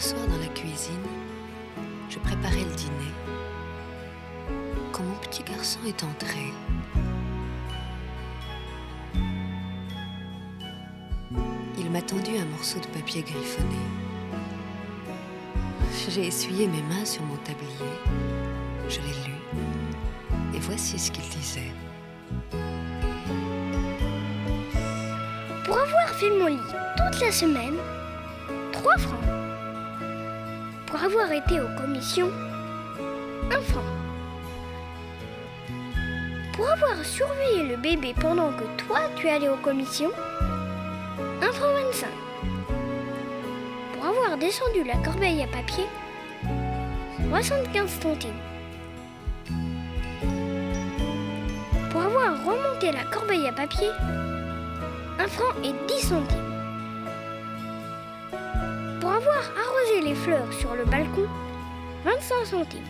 Soir 0.00 0.28
dans 0.28 0.38
la 0.38 0.46
cuisine, 0.54 0.94
je 2.08 2.20
préparais 2.20 2.64
le 2.64 2.74
dîner 2.76 3.12
quand 4.92 5.02
mon 5.02 5.16
petit 5.16 5.42
garçon 5.42 5.80
est 5.86 6.04
entré. 6.04 6.52
Il 11.76 11.90
m'a 11.90 12.00
tendu 12.00 12.38
un 12.38 12.44
morceau 12.44 12.78
de 12.78 12.86
papier 12.86 13.22
griffonné. 13.22 13.76
J'ai 16.08 16.28
essuyé 16.28 16.68
mes 16.68 16.82
mains 16.82 17.04
sur 17.04 17.22
mon 17.24 17.36
tablier. 17.38 17.92
Je 18.88 19.00
l'ai 19.00 19.26
lu. 19.26 19.34
Et 20.54 20.60
voici 20.60 20.96
ce 20.96 21.10
qu'il 21.10 21.28
disait. 21.28 21.72
Pour 25.64 25.76
avoir 25.76 26.08
fait 26.10 26.30
mon 26.30 26.46
lit 26.46 26.56
toute 26.96 27.20
la 27.20 27.32
semaine, 27.32 27.76
3 28.72 28.96
francs. 28.96 29.47
Pour 31.08 31.18
avoir 31.22 31.32
été 31.32 31.58
aux 31.58 31.68
commissions, 31.68 32.30
1 33.50 33.60
franc. 33.62 33.80
Pour 36.52 36.68
avoir 36.68 37.02
surveillé 37.02 37.62
le 37.62 37.76
bébé 37.76 38.14
pendant 38.20 38.52
que 38.52 38.64
toi 38.76 38.98
tu 39.16 39.26
allais 39.26 39.48
aux 39.48 39.56
commissions, 39.56 40.10
1 41.40 41.52
franc 41.52 41.72
25. 41.86 42.08
Pour 43.94 44.04
avoir 44.04 44.36
descendu 44.36 44.84
la 44.84 44.96
corbeille 44.96 45.42
à 45.42 45.46
papier, 45.46 45.86
75 47.30 47.90
centimes. 48.02 48.30
Pour 51.90 52.02
avoir 52.02 52.44
remonté 52.44 52.92
la 52.92 53.04
corbeille 53.04 53.48
à 53.48 53.52
papier, 53.52 53.88
1 55.18 55.26
franc 55.26 55.54
et 55.64 55.72
10 55.88 56.06
centimes. 56.06 56.47
Les 60.08 60.14
fleurs 60.14 60.50
sur 60.54 60.74
le 60.74 60.86
balcon, 60.86 61.26
25 62.04 62.46
centimes. 62.46 62.80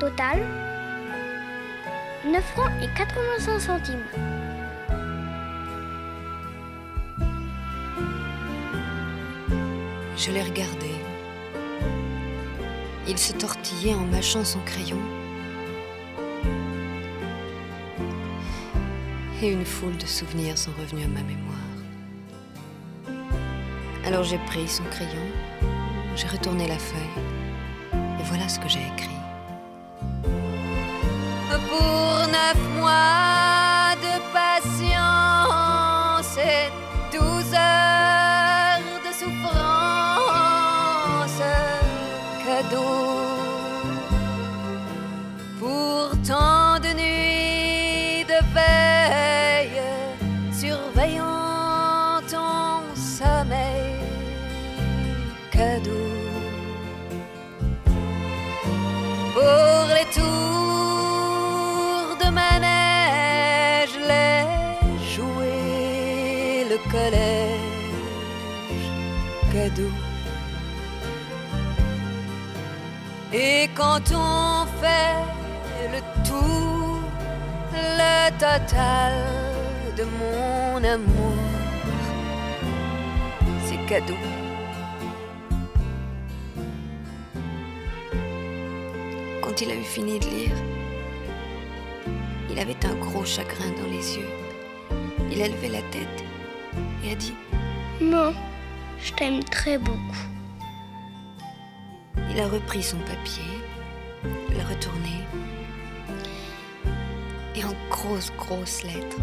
Total, 0.00 0.38
9 2.24 2.42
francs 2.42 2.70
et 2.82 2.88
85 2.96 3.58
centimes. 3.58 4.06
Je 10.16 10.30
l'ai 10.30 10.42
regardé. 10.42 10.90
Il 13.06 13.18
se 13.18 13.34
tortillait 13.34 13.94
en 13.94 14.06
mâchant 14.06 14.44
son 14.44 14.60
crayon. 14.60 15.00
Et 19.42 19.52
une 19.52 19.66
foule 19.66 19.98
de 19.98 20.06
souvenirs 20.06 20.56
sont 20.56 20.72
revenus 20.80 21.04
à 21.04 21.08
ma 21.08 21.22
mémoire. 21.22 21.63
Alors 24.14 24.22
j'ai 24.22 24.38
pris 24.46 24.68
son 24.68 24.84
crayon, 24.84 25.26
j'ai 26.14 26.28
retourné 26.28 26.68
la 26.68 26.78
feuille, 26.78 27.00
et 27.92 28.22
voilà 28.26 28.48
ce 28.48 28.60
que 28.60 28.68
j'ai 28.68 28.78
écrit. 28.94 29.10
Pour 31.68 32.28
neuf 32.28 32.78
mois 32.78 33.33
quand 73.74 74.12
on 74.12 74.66
fait 74.80 75.16
le 75.92 76.00
tout, 76.24 77.00
le 77.72 78.30
total 78.38 79.12
de 79.96 80.04
mon 80.04 80.84
amour, 80.84 81.34
c'est 83.64 83.84
cadeau. 83.86 84.14
Quand 89.42 89.60
il 89.60 89.70
a 89.70 89.74
eu 89.74 89.82
fini 89.82 90.18
de 90.20 90.26
lire, 90.26 90.56
il 92.50 92.58
avait 92.58 92.86
un 92.86 92.94
gros 92.94 93.24
chagrin 93.24 93.70
dans 93.76 93.90
les 93.90 94.16
yeux. 94.16 94.30
Il 95.32 95.42
a 95.42 95.48
levé 95.48 95.68
la 95.68 95.82
tête 95.90 96.24
et 97.04 97.12
a 97.12 97.14
dit 97.16 97.34
Non, 98.00 98.32
je 99.00 99.12
t'aime 99.12 99.42
très 99.42 99.78
beaucoup. 99.78 100.34
Il 102.30 102.40
a 102.40 102.48
repris 102.48 102.82
son 102.82 102.98
papier, 102.98 103.44
l'a 104.56 104.64
retourné, 104.64 105.26
et 107.54 107.64
en 107.64 107.74
grosses, 107.90 108.32
grosses 108.36 108.82
lettres, 108.82 109.18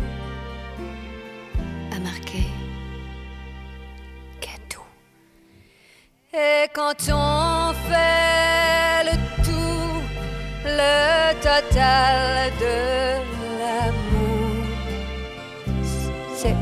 a 1.95 1.99
marqué 1.99 2.43
cadeau. 4.39 4.83
Et 6.33 6.67
quand 6.73 6.95
on 7.09 7.73
fait 7.89 9.03
le 9.09 9.15
tout, 9.43 10.01
le 10.65 11.33
total 11.41 12.51
de 12.59 12.75
l'amour, 13.59 14.65
c'est. 16.35 16.55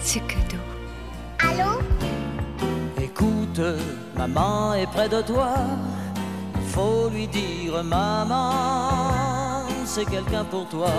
c'est 0.00 0.20
cadeau. 0.26 0.64
Allô? 1.40 1.80
Écoute, 3.02 3.60
maman 4.16 4.74
est 4.74 4.86
près 4.86 5.08
de 5.08 5.22
toi. 5.22 5.54
Faut 6.78 7.08
lui 7.08 7.26
dire, 7.26 7.82
maman, 7.82 9.64
c'est 9.84 10.04
quelqu'un 10.04 10.44
pour 10.44 10.64
toi. 10.68 10.92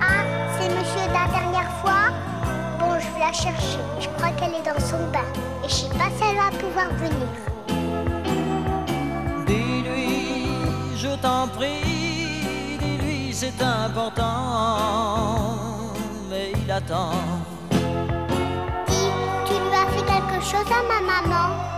Ah, 0.00 0.22
c'est 0.54 0.68
monsieur 0.68 1.08
de 1.08 1.12
la 1.12 1.26
dernière 1.26 1.72
fois 1.80 2.12
Bon, 2.78 3.00
je 3.00 3.08
vais 3.14 3.18
la 3.18 3.32
chercher. 3.32 3.80
Je 3.98 4.06
crois 4.10 4.30
qu'elle 4.36 4.54
est 4.54 4.62
dans 4.62 4.78
son 4.78 4.98
bain. 5.10 5.26
Et 5.64 5.68
je 5.68 5.74
sais 5.74 5.88
pas 5.98 6.08
si 6.16 6.22
elle 6.22 6.36
va 6.36 6.50
pouvoir 6.56 6.90
venir. 7.02 7.30
Dis-lui, 9.44 10.46
je 10.96 11.16
t'en 11.20 11.48
prie, 11.48 12.78
dis-lui, 12.78 13.34
c'est 13.34 13.60
important. 13.60 14.30
Mais 16.30 16.52
il 16.64 16.70
attend. 16.70 17.10
Dis, 18.86 19.10
tu 19.46 19.54
lui 19.54 19.74
as 19.82 19.88
fait 19.90 20.06
quelque 20.06 20.40
chose 20.44 20.70
à 20.70 20.82
ma 20.86 21.00
maman? 21.12 21.71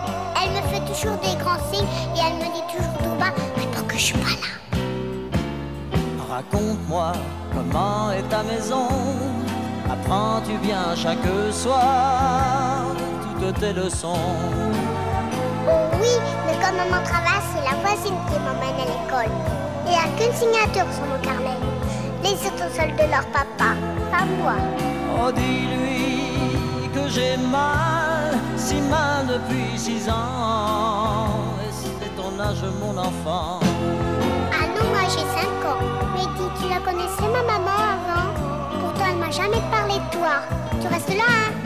Elle 0.45 0.51
me 0.51 0.61
fait 0.67 0.85
toujours 0.85 1.17
des 1.17 1.35
grands 1.43 1.59
signes 1.71 1.87
et 2.15 2.19
elle 2.19 2.35
me 2.35 2.45
dit 2.53 2.65
toujours 2.71 2.97
tout 2.99 3.15
bas, 3.19 3.33
réponds 3.57 3.87
que 3.87 3.95
je 3.95 4.03
suis 4.03 4.17
pas 4.17 4.35
là. 4.43 4.51
Raconte-moi 6.29 7.11
comment 7.53 8.11
est 8.11 8.27
ta 8.29 8.43
maison. 8.43 8.87
Apprends-tu 9.91 10.57
bien 10.59 10.95
chaque 10.95 11.17
soir 11.51 12.83
toutes 13.39 13.59
tes 13.59 13.73
leçons? 13.73 14.13
Oh 15.67 15.71
oui, 15.99 16.13
mais 16.45 16.53
comme 16.63 16.77
maman 16.77 17.03
travaille, 17.03 17.43
c'est 17.51 17.63
la 17.63 17.75
voisine 17.81 18.17
qui 18.27 18.37
m'emmène 18.39 18.79
à 18.79 18.85
l'école. 18.85 19.33
Il 19.85 19.91
n'y 19.91 19.97
a 19.97 20.07
qu'une 20.17 20.33
signature 20.33 20.87
sur 20.93 21.05
mon 21.05 21.19
carnet. 21.21 21.57
Les 22.23 22.33
autres 22.47 22.69
de 22.75 23.05
leur 23.11 23.25
papa, 23.27 23.69
pas 24.11 24.25
moi. 24.41 24.57
Oh, 25.17 25.31
dis-lui 25.31 26.89
que 26.93 27.03
j'ai 27.09 27.37
mal, 27.37 28.04
si 28.55 28.75
mal 28.81 29.27
depuis 29.27 29.77
six 29.77 30.09
ans. 30.09 31.27
Et 31.61 31.71
c'est 31.71 32.15
ton 32.15 32.39
âge, 32.39 32.63
mon 32.79 32.97
enfant. 32.97 33.59
Ah 34.51 34.65
non, 34.75 34.89
moi 34.89 35.03
j'ai 35.09 35.19
5 35.19 35.25
ans. 35.71 35.81
Mais 36.15 36.27
dis, 36.37 36.49
tu 36.61 36.69
la 36.69 36.79
connaissais 36.79 37.29
ma 37.31 37.43
maman 37.43 37.77
avant? 37.95 38.29
Pourtant 38.79 39.05
elle 39.11 39.17
m'a 39.17 39.31
jamais 39.31 39.61
parlé 39.71 39.95
de 39.95 40.17
toi. 40.17 40.41
Tu 40.81 40.87
restes 40.87 41.15
là, 41.15 41.23
hein? 41.27 41.64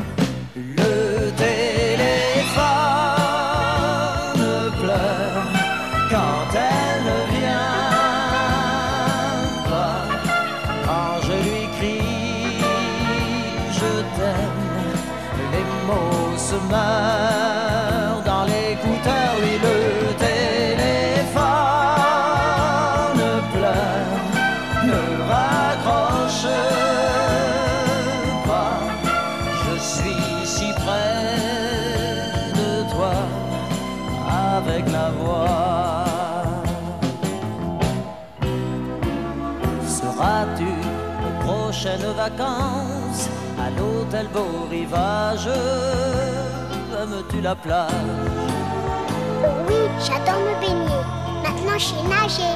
beau 44.27 44.67
rivage 44.69 45.47
Aimes-tu 47.01 47.41
la 47.41 47.55
plage 47.55 47.91
Oui, 49.67 49.75
j'adore 49.99 50.39
me 50.41 50.59
baigner. 50.59 51.01
Maintenant, 51.43 51.77
je 51.77 51.85
sais 51.85 52.03
nager. 52.07 52.55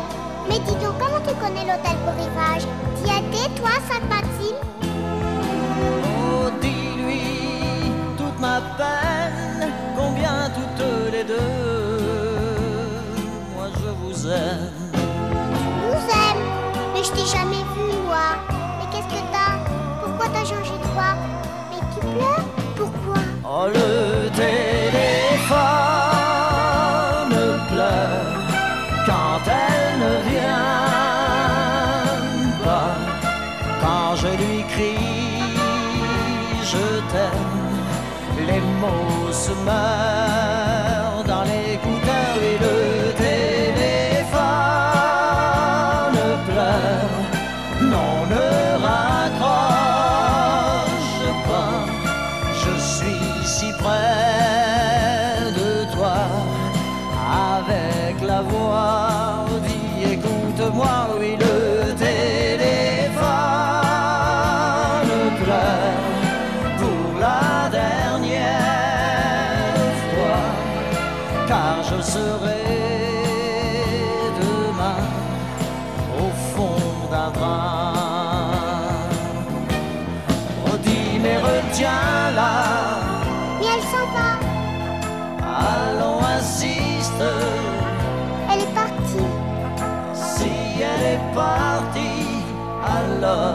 Mais 0.49 0.59
dis 0.59 0.75
donc, 0.83 0.95
comment 0.99 1.21
tu 1.25 1.33
connais 1.35 1.61
l'hôtel 1.65 1.95
Beau 2.05 2.11
Rivage 2.11 2.63
T'y 2.97 3.09
étais, 3.09 3.49
toi, 3.59 3.71
sainte 3.89 4.07
Maxime 4.09 4.59
Oh, 6.05 6.49
dis-lui 6.61 7.91
toute 8.17 8.39
ma 8.39 8.59
peine, 8.77 9.71
combien 9.95 10.49
toutes 10.53 10.85
les 11.13 11.23
deux, 11.23 11.39
moi 13.55 13.67
je 13.73 13.89
vous 14.01 14.27
aime. 14.27 14.71
Tu 14.91 14.99
nous 15.87 16.03
aimes, 16.11 16.45
mais 16.93 17.03
je 17.03 17.11
t'ai 17.11 17.25
jamais 17.25 17.63
vu, 17.75 17.85
moi. 18.05 18.35
Mais 18.79 18.87
qu'est-ce 18.91 19.07
que 19.07 19.21
t'as? 19.31 19.53
Pourquoi 20.05 20.27
t'as 20.33 20.43
changé 20.45 20.73
pleure 22.11 22.45
Pourquoi 22.75 23.21
Oh 23.43 23.67
le 23.67 24.32
love. 93.23 93.52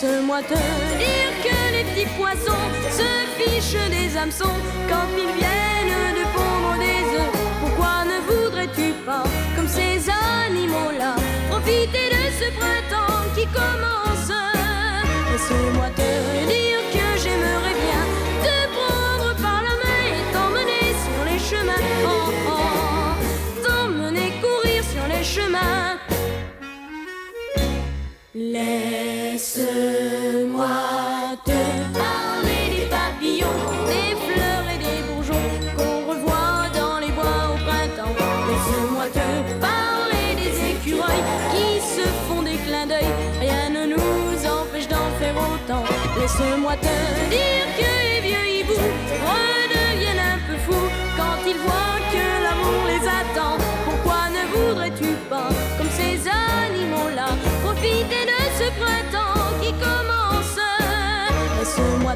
Laisse-moi 0.00 0.42
te 0.42 0.54
dire 0.54 1.32
que 1.42 1.72
les 1.72 1.82
petits 1.82 2.10
poissons 2.16 2.68
se 2.88 3.02
fichent 3.36 3.90
des 3.90 4.16
hameçons 4.16 4.44
quand 4.88 5.08
ils 5.16 5.32
viennent 5.36 6.14
de 6.14 6.22
pondre 6.36 6.78
des 6.78 7.18
œufs. 7.18 7.32
Pourquoi 7.60 8.04
ne 8.04 8.20
voudrais-tu 8.30 8.92
pas, 9.04 9.24
comme 9.56 9.66
ces 9.66 10.08
animaux-là, 10.08 11.16
profiter 11.50 12.10
de 12.10 12.30
ce 12.38 12.48
printemps 12.58 13.24
qui 13.34 13.46
commence? 13.46 14.30
Laisse-moi 15.32 15.88
te 15.96 16.46
dire 16.46 16.57
Laisse-moi. 28.40 29.58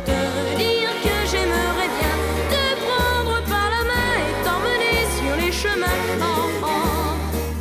te 0.05 0.21
dire 0.57 0.93
que 1.05 1.17
j'aimerais 1.31 1.91
bien 1.99 2.15
te 2.53 2.65
prendre 2.85 3.35
par 3.53 3.67
la 3.75 3.83
main 3.91 4.11
et 4.23 4.35
t'emmener 4.45 4.99
sur 5.19 5.35
les 5.43 5.53
chemins. 5.53 6.01
Oh, 6.21 6.27
oh, 6.63 7.15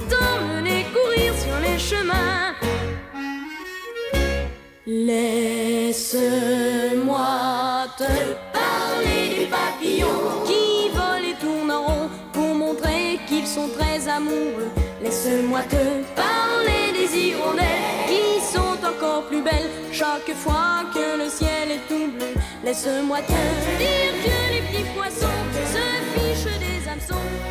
t'emmener 0.10 0.82
courir 0.94 1.32
sur 1.44 1.58
les 1.66 1.78
chemins. 1.80 2.54
Laisse-moi 4.88 6.42
te 7.98 8.12
parler 8.52 9.24
des 9.40 9.48
papillons 9.48 10.44
qui 10.46 10.90
volent 10.90 11.28
et 11.32 11.36
tournent 11.40 11.72
en 11.72 11.84
rond 11.86 12.10
pour 12.34 12.52
montrer 12.56 13.20
qu'ils 13.28 13.48
sont 13.48 13.70
très 13.78 14.08
amoureux. 14.08 14.72
Laisse-moi 15.04 15.62
te 15.70 15.84
chaque 20.02 20.36
fois 20.36 20.84
que 20.92 21.24
le 21.24 21.30
ciel 21.30 21.70
est 21.70 21.88
tout 21.88 22.12
bleu. 22.12 22.34
Laisse-moi 22.66 23.20
te 23.20 23.42
dire 23.78 24.14
que 24.24 24.36
les 24.52 24.62
petits 24.68 24.90
poissons 24.96 25.44
se 25.74 25.84
fichent 26.14 26.60
des 26.60 26.90
hameçons. 26.90 27.51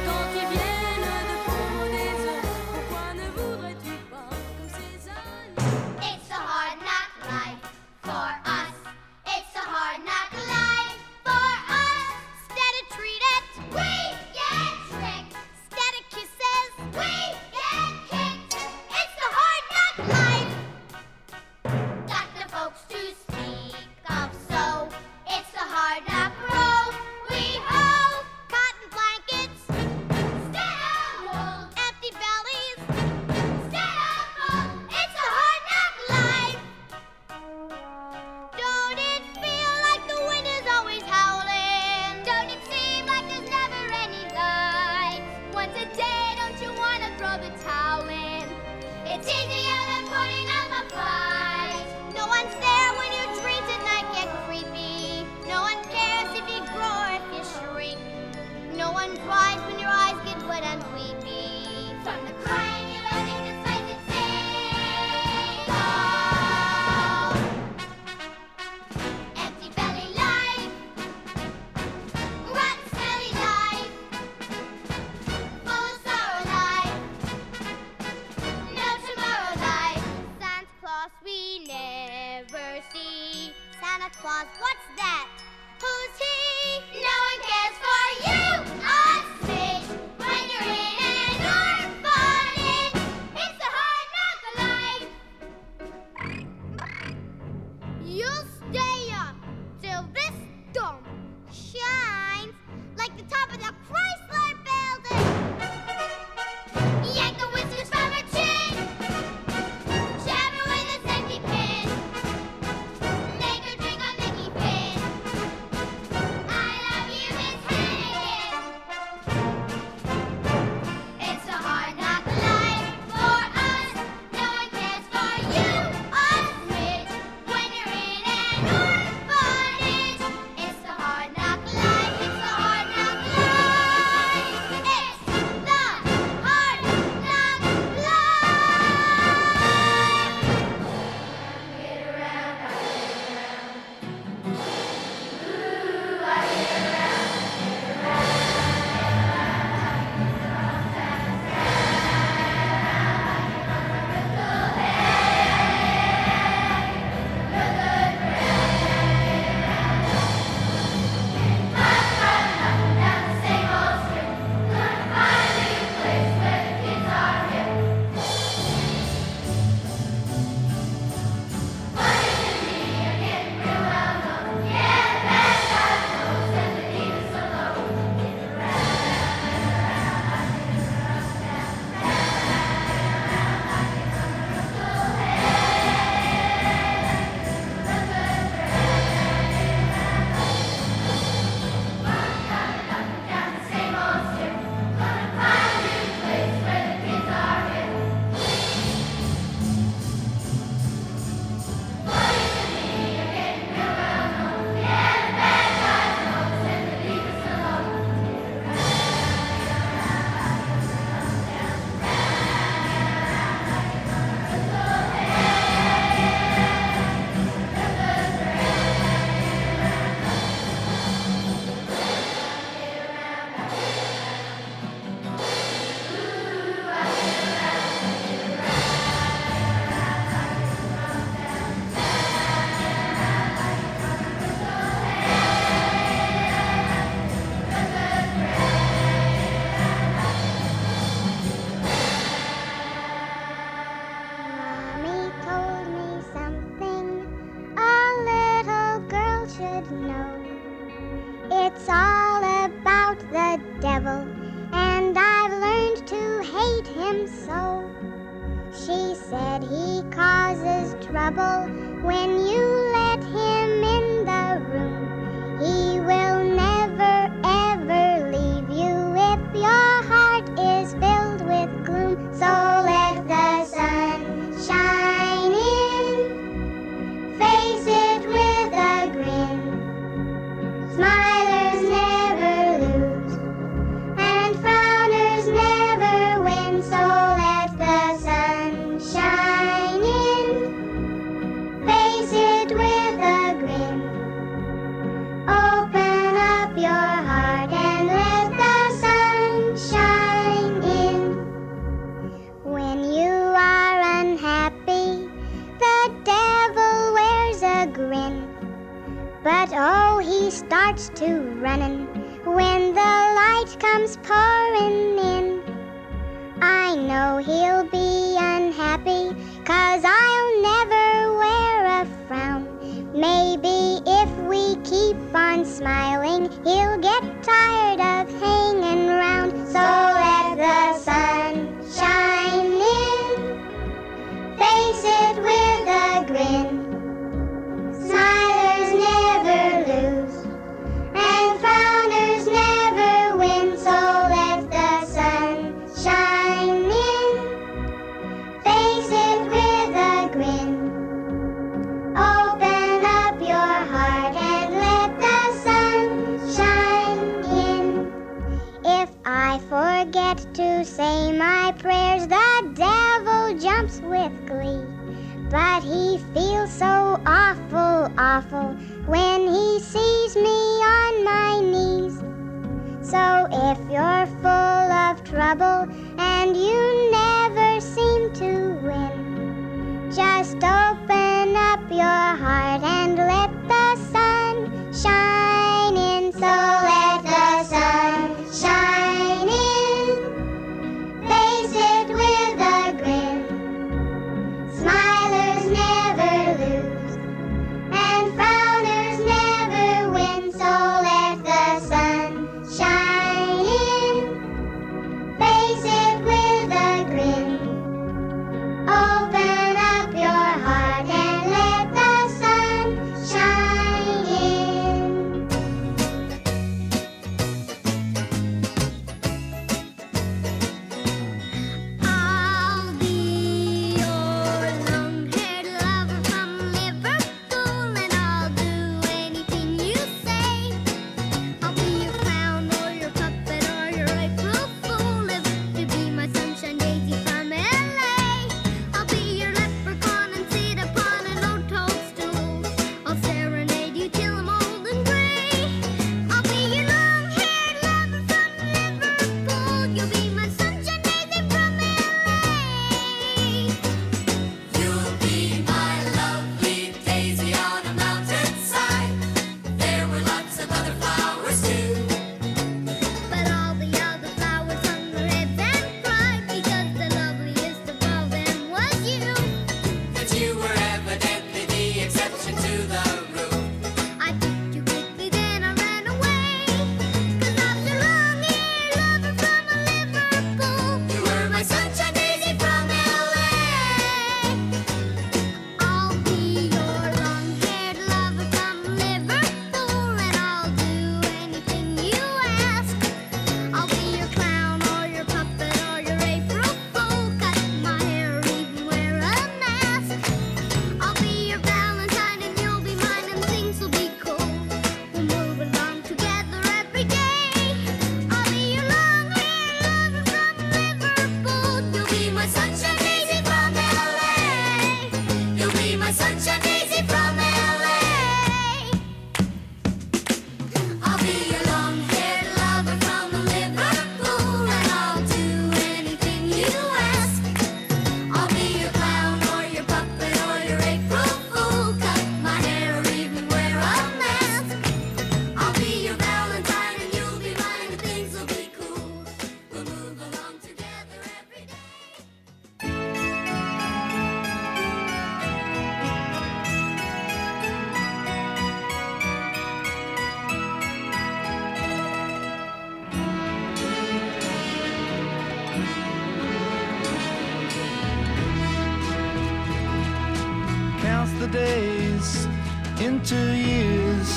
Into 563.01 563.35
years. 563.57 564.29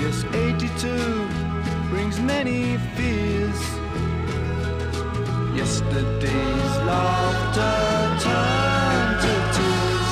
Yes, 0.00 0.24
82 0.34 1.28
brings 1.88 2.18
many 2.18 2.76
fears. 2.96 3.60
Yesterday's 5.54 6.74
laughter 6.90 7.78
turned 8.24 9.16
to 9.24 9.34
tears. 9.56 10.10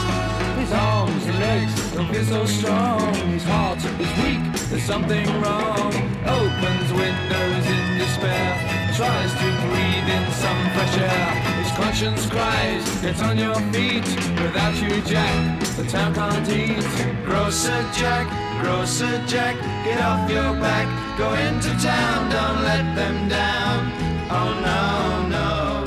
His 0.61 0.73
arms 0.73 1.27
and 1.27 1.39
legs 1.41 1.93
don't 1.93 2.09
feel 2.13 2.25
so 2.25 2.47
strong. 2.47 3.15
His 3.33 3.45
heart 3.45 3.79
is 3.79 4.13
weak, 4.23 4.45
there's 4.71 4.85
something 4.85 5.27
wrong. 5.41 5.93
Opens 6.27 6.93
windows 6.93 7.67
in 7.77 7.99
despair, 7.99 8.51
tries 8.95 9.33
to 9.33 9.49
breathe 9.67 10.09
in 10.17 10.25
some 10.33 10.61
fresh 10.75 10.99
air. 10.99 11.54
Conscience 11.77 12.27
cries, 12.31 13.05
it's 13.05 13.21
on 13.21 13.37
your 13.37 13.55
feet. 13.73 14.07
Without 14.41 14.75
you, 14.81 15.03
Jack, 15.03 15.61
the 15.77 15.85
town 15.85 16.15
can't 16.15 16.49
eat. 16.49 16.85
Grocer 17.25 17.83
Jack, 17.93 18.27
Grocer 18.63 19.21
Jack, 19.27 19.57
get 19.85 20.01
off 20.01 20.31
your 20.31 20.53
back. 20.63 20.87
Go 21.19 21.33
into 21.35 21.71
town, 21.83 22.31
don't 22.31 22.63
let 22.63 22.95
them 22.95 23.29
down. 23.29 23.93
Oh 24.31 24.51
no, 24.69 25.29
no. 25.35 25.85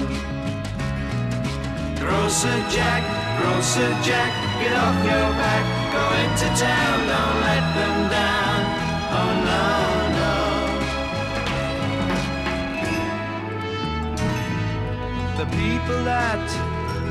Grocer 1.99 2.59
Jack, 2.69 3.03
Grocer 3.39 3.91
Jack, 4.03 4.31
get 4.61 4.75
off 4.75 4.97
your 5.05 5.29
back. 5.39 5.63
Go 5.95 6.03
into 6.23 6.47
town, 6.59 6.99
don't 7.07 7.41
let 7.47 7.63
them 7.75 8.09
down. 8.09 8.46
People 15.51 16.03
that 16.03 16.45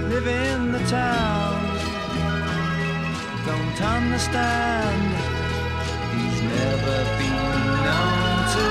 live 0.08 0.26
in 0.26 0.72
the 0.72 0.80
town 0.86 1.54
don't 3.46 3.80
understand. 3.80 5.00
He's 6.14 6.40
never 6.42 6.96
been 7.18 7.62
known 7.86 8.38
to 8.54 8.66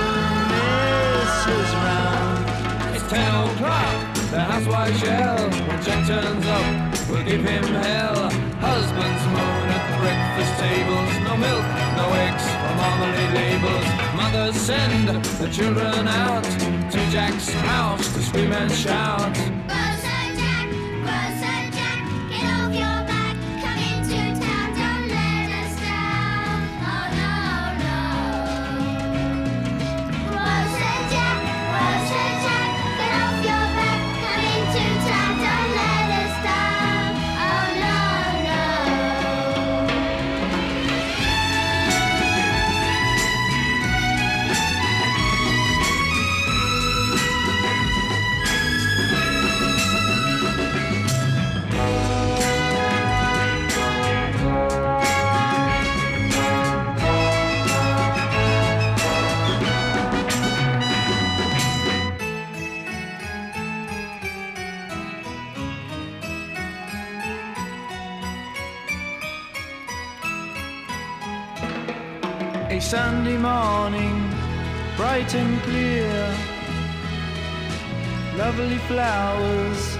miss 0.51 1.34
his 1.47 1.69
round. 1.86 2.95
It's 2.95 3.08
ten 3.10 3.32
o'clock, 3.47 3.97
the 4.32 4.39
housewife 4.39 4.97
shell. 4.99 5.39
When 5.67 5.82
Jack 5.84 6.08
turns 6.08 6.45
up, 6.45 7.10
we'll 7.10 7.23
give 7.23 7.43
him 7.43 7.63
hell. 7.63 8.30
Husbands 8.60 9.23
moan 9.32 9.67
at 9.75 9.86
breakfast 9.99 10.54
tables. 10.60 11.13
No 11.23 11.38
milk, 11.38 11.65
no 11.95 12.06
eggs, 12.25 12.45
or 12.65 12.73
marmalade 12.82 13.34
labels. 13.39 13.88
Mothers 14.15 14.56
send 14.56 15.10
the 15.39 15.49
children 15.49 16.08
out 16.08 16.43
to 16.91 16.99
Jack's 17.12 17.49
house 17.54 18.13
to 18.13 18.21
scream 18.21 18.51
and 18.51 18.71
shout. 18.71 19.54
Flowers 78.87 79.94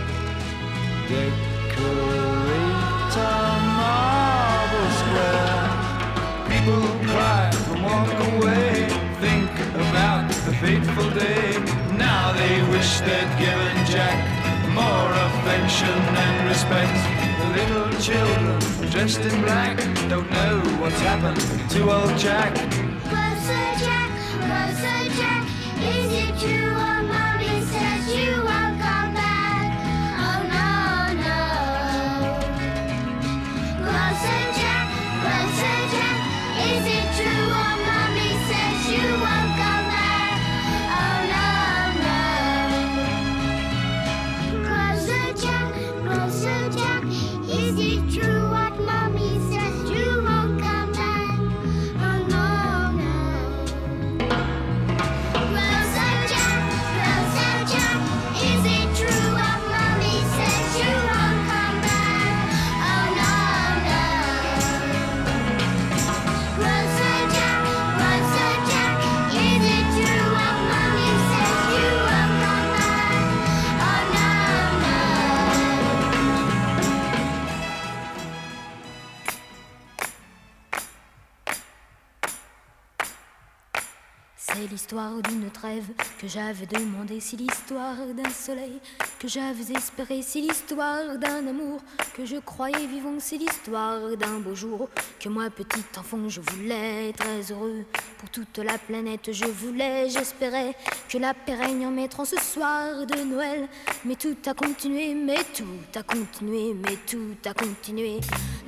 l'histoire 84.86 85.20
d'une 85.24 85.50
trêve 85.50 85.88
que 86.22 86.28
j'avais 86.28 86.68
demandé, 86.68 87.20
c'est 87.20 87.38
l'histoire 87.38 87.96
d'un 88.16 88.30
soleil 88.30 88.80
que 89.18 89.28
j'avais 89.28 89.74
espéré, 89.76 90.22
c'est 90.22 90.42
l'histoire 90.42 91.18
d'un 91.18 91.48
amour 91.48 91.80
que 92.14 92.24
je 92.24 92.36
croyais 92.36 92.86
vivant, 92.86 93.16
c'est 93.18 93.38
l'histoire 93.38 94.16
d'un 94.16 94.40
beau 94.42 94.54
jour 94.54 94.88
que 95.20 95.28
moi 95.28 95.50
petit 95.50 95.84
enfant 95.98 96.30
je 96.30 96.40
voulais 96.40 97.12
très 97.14 97.52
heureux 97.52 97.84
pour 98.20 98.30
toute 98.30 98.60
la 98.60 98.78
planète, 98.78 99.32
je 99.32 99.46
voulais, 99.46 100.08
j'espérais 100.08 100.76
que 101.10 101.18
la 101.18 101.34
paix 101.34 101.56
règne 101.56 101.88
en 101.88 101.92
mettant 101.92 102.24
ce 102.24 102.40
soir 102.40 103.08
de 103.08 103.24
Noël, 103.24 103.68
mais 104.06 104.16
tout 104.16 104.38
a 104.46 104.54
continué, 104.54 105.16
mais 105.16 105.44
tout 105.52 105.98
a 105.98 106.04
continué, 106.04 106.76
mais 106.76 106.98
tout 107.10 107.36
a 107.44 107.54
continué. 107.56 108.20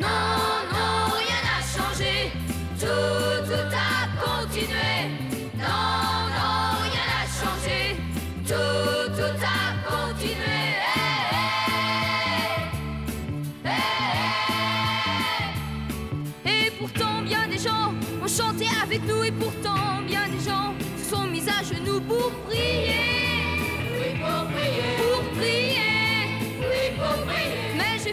Non, 0.01 0.07
non, 0.73 1.13
rien 1.13 1.41
n'a 1.45 1.61
changé, 1.61 2.31
tout, 2.79 3.45
tout 3.45 3.75
a 3.75 4.25
continué. 4.25 4.96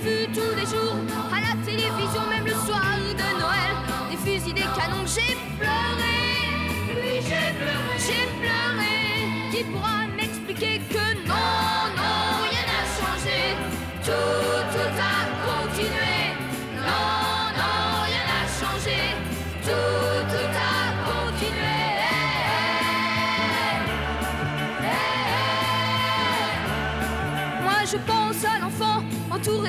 Tous 0.04 0.54
les 0.54 0.66
jours 0.66 0.96
à 1.32 1.40
la 1.40 1.64
télévision, 1.64 2.22
même 2.28 2.44
le 2.44 2.52
soir 2.52 2.82
de 2.98 3.40
Noël, 3.40 3.74
des 4.10 4.16
fusils, 4.18 4.52
des 4.52 4.60
canons. 4.60 5.06
J'ai 5.06 5.34
pleuré. 5.58 6.20
Oui, 6.90 7.20
j'ai 7.22 7.54
pleuré. 7.58 7.96
J'ai 7.98 8.26
pleuré. 8.38 9.50
Qui 9.50 9.64
pourra 9.64 10.06
m'expliquer 10.14 10.80
que 10.90 11.13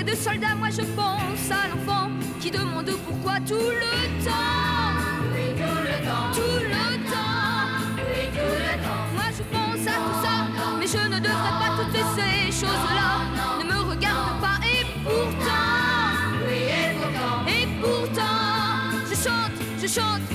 de 0.06 0.16
soldats, 0.16 0.56
moi 0.56 0.70
je 0.70 0.84
pense 0.96 1.52
à 1.52 1.68
l'enfant 1.68 2.10
qui 2.40 2.52
demande 2.52 2.92
pourquoi 3.08 3.40
tout 3.40 3.56
le 3.56 4.24
temps. 4.24 4.94
Oui, 5.34 5.48
tout 5.56 5.82
le 5.82 6.06
temps. 6.06 6.32
Tout 6.34 6.60
le 6.60 7.12
temps. 7.12 7.72
Oui, 7.98 8.24
tout 8.32 8.56
le 8.68 8.74
temps. 8.84 9.06
Moi 9.14 9.28
je 9.38 9.44
pense 9.56 9.88
à 9.88 9.98
tout 10.06 10.18
ça, 10.24 10.36
mais 10.80 10.88
je 10.88 11.02
ne 11.10 11.20
devrais 11.20 11.56
pas 11.62 11.72
toutes 11.78 11.98
ces 12.16 12.52
choses-là. 12.52 13.12
Ne 13.60 13.74
me 13.74 13.80
regarde 13.90 14.40
pas 14.40 14.60
et 14.64 14.86
pourtant. 15.04 15.74
Oui, 16.48 16.60
et 16.70 16.94
pourtant. 17.00 17.38
Et 17.48 17.68
pourtant, 17.82 18.40
je 19.10 19.16
chante, 19.16 19.58
je 19.82 19.88
chante. 19.88 20.35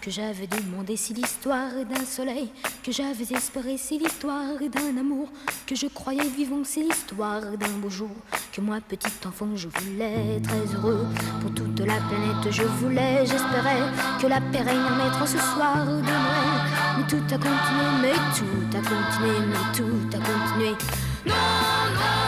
Que 0.00 0.10
j'avais 0.10 0.46
demandé, 0.46 0.96
c'est 0.96 1.14
l'histoire 1.14 1.70
d'un 1.88 2.04
soleil 2.04 2.50
que 2.82 2.92
j'avais 2.92 3.34
espéré, 3.34 3.76
c'est 3.76 3.96
l'histoire 3.96 4.58
d'un 4.58 4.96
amour 4.98 5.28
que 5.66 5.74
je 5.74 5.86
croyais 5.86 6.28
vivant, 6.28 6.62
c'est 6.64 6.82
l'histoire 6.82 7.40
d'un 7.42 7.78
beau 7.80 7.90
jour 7.90 8.10
que 8.52 8.60
moi, 8.60 8.78
petit 8.86 9.08
enfant, 9.26 9.48
je 9.54 9.68
voulais 9.68 10.40
très 10.42 10.74
heureux 10.74 11.06
pour 11.40 11.54
toute 11.54 11.80
la 11.80 11.96
planète. 11.96 12.50
Je 12.50 12.62
voulais, 12.62 13.24
j'espérais 13.24 13.82
que 14.20 14.26
la 14.26 14.40
paix 14.40 14.62
règne 14.62 14.78
en 14.78 15.06
être 15.06 15.26
ce 15.26 15.38
soir 15.38 15.86
de 15.86 16.00
Noël. 16.00 16.50
Mais 16.98 17.06
tout 17.06 17.22
a 17.34 17.38
continué, 17.38 17.86
mais 18.02 18.14
tout 18.36 18.76
a 18.76 18.80
continué, 18.80 19.38
mais 19.48 19.76
tout 19.76 20.16
a 20.16 20.18
continué. 20.18 20.74
Non, 21.26 21.34
non, 21.34 22.19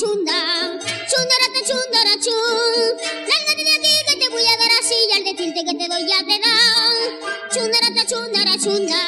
chunda. 0.00 0.40
Chundarata, 1.10 1.60
chundara, 1.68 2.14
chun. 2.24 2.88
Lárgate 3.30 3.64
de 3.68 3.72
aquí 3.76 3.94
que 4.08 4.16
te 4.16 4.28
voy 4.30 4.44
a 4.52 4.56
dar 4.56 4.72
así 4.80 4.96
y 5.08 5.12
al 5.16 5.24
decirte 5.24 5.60
que 5.66 5.74
te 5.76 5.86
doy 5.92 6.08
ya 6.08 6.20
te 6.24 6.36
da. 6.44 6.56
Chundarata, 7.52 8.02
chundara, 8.10 8.54
chunda. 8.56 9.02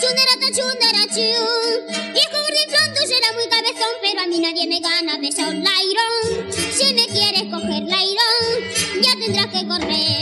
Chundarata, 0.00 0.48
chundara, 0.56 1.02
chun. 1.14 1.74
Viejo 2.14 2.38
gordinflón, 2.46 2.88
tú 2.94 3.02
serás 3.06 3.32
muy 3.38 3.46
cabezón, 3.48 3.94
pero 4.02 4.20
a 4.22 4.26
mí 4.26 4.40
nadie 4.40 4.66
me 4.66 4.80
gana 4.80 5.18
de 5.18 5.30
ser 5.30 5.54
lairón. 5.54 6.52
Si 6.52 6.94
me 6.94 7.06
quieres 7.06 7.44
coger 7.52 7.82
lairón, 7.84 8.54
ya 9.02 9.12
tendrás 9.20 9.46
que 9.54 9.68
correr. 9.68 10.13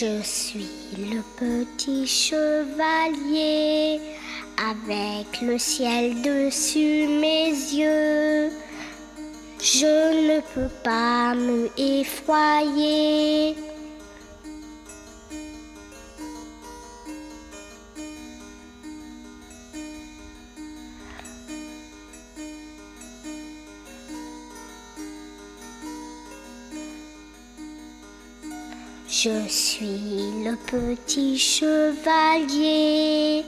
Je 0.00 0.20
suis 0.24 0.66
le 0.98 1.22
petit 1.38 2.04
chevalier 2.04 4.00
avec 4.58 5.40
le 5.40 5.56
ciel 5.56 6.20
dessus 6.20 7.06
mes 7.06 7.50
yeux. 7.50 8.50
Je 9.60 10.34
ne 10.34 10.40
peux 10.52 10.74
pas 10.82 11.36
me 11.36 11.70
effroyer. 11.78 13.54
Je 29.24 29.48
suis 29.48 30.44
le 30.44 30.54
petit 30.66 31.38
chevalier 31.38 33.42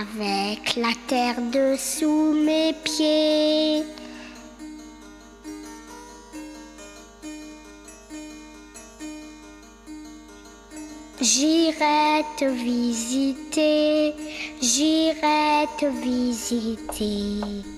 avec 0.00 0.76
la 0.76 0.94
terre 1.06 1.42
dessous 1.52 2.32
mes 2.32 2.72
pieds. 2.82 3.82
J'irai 11.20 12.24
te 12.38 12.46
visiter, 12.46 14.14
j'irai 14.62 15.66
te 15.78 15.84
visiter. 16.02 17.73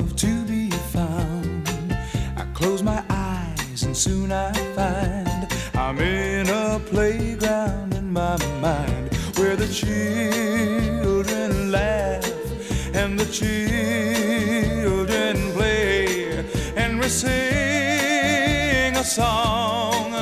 love 0.00 0.16
to 0.16 0.44
be 0.44 0.70
found. 0.94 1.68
I 2.36 2.44
close 2.54 2.82
my 2.82 3.02
eyes 3.10 3.82
and 3.82 3.94
soon 3.94 4.32
I 4.32 4.52
find 4.76 5.46
I'm 5.74 5.98
in 5.98 6.48
a 6.48 6.80
playground 6.86 7.94
in 7.94 8.10
my 8.10 8.36
mind 8.60 9.12
where 9.36 9.56
the 9.56 9.68
children 9.68 11.70
laugh 11.70 12.24
and 12.94 13.18
the 13.18 13.26
children 13.40 15.52
play 15.52 16.46
and 16.76 16.98
we 16.98 17.08
sing 17.08 18.96
a 18.96 19.04
song. 19.04 20.12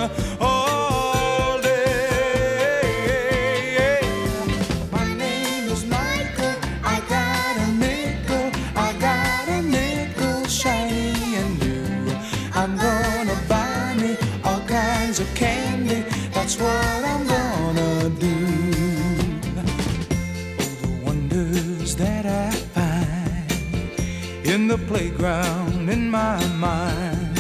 playground 24.89 25.91
in 25.91 26.11
my 26.11 26.43
mind. 26.57 27.39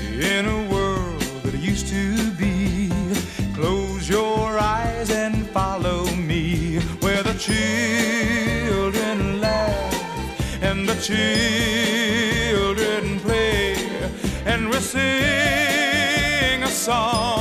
In 0.00 0.46
a 0.46 0.70
world 0.70 1.20
that 1.42 1.54
used 1.54 1.88
to 1.88 2.30
be, 2.42 2.88
close 3.52 4.08
your 4.08 4.56
eyes 4.58 5.10
and 5.10 5.48
follow 5.48 6.06
me 6.14 6.78
where 7.00 7.24
the 7.24 7.34
children 7.34 9.18
laugh 9.40 10.62
and 10.62 10.88
the 10.88 10.94
children 11.10 13.02
play, 13.20 13.74
and 14.46 14.70
we 14.70 14.78
sing 14.78 16.62
a 16.62 16.68
song. 16.68 17.37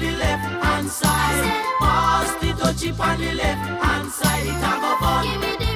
the 0.00 0.10
left 0.12 0.64
hand 0.64 0.88
side. 0.88 1.64
Pass 1.80 2.32
the 2.40 2.52
touchy 2.52 2.90
on 2.90 3.18
the 3.20 3.32
left 3.34 3.84
hand 3.84 4.10
side. 4.12 4.46
It 4.46 4.56
a 4.56 4.80
go 4.80 4.96
fun. 4.98 5.67